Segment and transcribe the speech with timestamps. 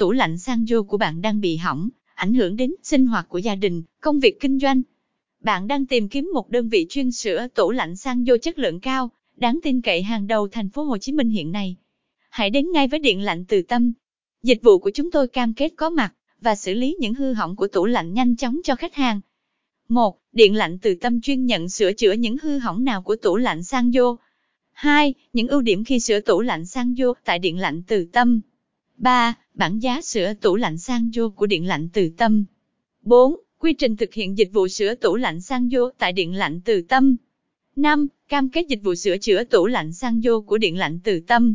[0.00, 3.54] tủ lạnh Sanyo của bạn đang bị hỏng, ảnh hưởng đến sinh hoạt của gia
[3.54, 4.82] đình, công việc kinh doanh.
[5.40, 9.10] Bạn đang tìm kiếm một đơn vị chuyên sửa tủ lạnh Sanyo chất lượng cao,
[9.36, 11.76] đáng tin cậy hàng đầu thành phố Hồ Chí Minh hiện nay.
[12.30, 13.92] Hãy đến ngay với Điện lạnh Từ Tâm.
[14.42, 17.56] Dịch vụ của chúng tôi cam kết có mặt và xử lý những hư hỏng
[17.56, 19.20] của tủ lạnh nhanh chóng cho khách hàng.
[19.88, 20.18] 1.
[20.32, 23.62] Điện lạnh Từ Tâm chuyên nhận sửa chữa những hư hỏng nào của tủ lạnh
[23.62, 24.16] Sanyo.
[24.72, 25.14] 2.
[25.32, 28.40] Những ưu điểm khi sửa tủ lạnh Sanyo tại Điện lạnh Từ Tâm.
[28.96, 29.34] 3.
[29.60, 32.44] Bản giá sửa tủ lạnh Sanyo của Điện lạnh Từ Tâm.
[33.02, 33.40] 4.
[33.58, 37.16] Quy trình thực hiện dịch vụ sửa tủ lạnh Sanyo tại Điện lạnh Từ Tâm.
[37.76, 38.06] 5.
[38.28, 41.54] Cam kết dịch vụ sửa chữa tủ lạnh Sanyo của Điện lạnh Từ Tâm.